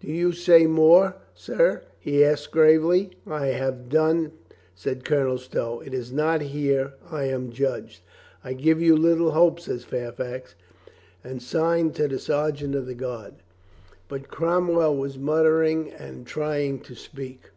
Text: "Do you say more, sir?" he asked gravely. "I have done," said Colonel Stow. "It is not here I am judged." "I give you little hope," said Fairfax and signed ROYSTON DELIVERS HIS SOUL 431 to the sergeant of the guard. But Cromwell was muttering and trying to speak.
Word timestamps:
"Do 0.00 0.08
you 0.12 0.32
say 0.32 0.66
more, 0.66 1.16
sir?" 1.32 1.82
he 1.98 2.22
asked 2.22 2.50
gravely. 2.50 3.12
"I 3.26 3.46
have 3.46 3.88
done," 3.88 4.32
said 4.74 5.02
Colonel 5.02 5.38
Stow. 5.38 5.80
"It 5.80 5.94
is 5.94 6.12
not 6.12 6.42
here 6.42 6.92
I 7.10 7.24
am 7.24 7.50
judged." 7.50 8.02
"I 8.44 8.52
give 8.52 8.82
you 8.82 8.94
little 8.94 9.30
hope," 9.30 9.60
said 9.60 9.80
Fairfax 9.80 10.54
and 11.24 11.40
signed 11.40 11.92
ROYSTON 11.98 12.08
DELIVERS 12.08 12.12
HIS 12.18 12.22
SOUL 12.26 12.34
431 12.50 12.70
to 12.70 12.74
the 12.74 12.74
sergeant 12.74 12.74
of 12.74 12.86
the 12.86 13.02
guard. 13.02 13.34
But 14.08 14.28
Cromwell 14.28 14.94
was 14.94 15.16
muttering 15.18 15.90
and 15.92 16.26
trying 16.26 16.80
to 16.80 16.94
speak. 16.94 17.48